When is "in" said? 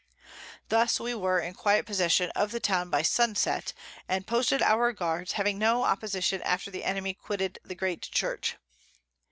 1.39-1.53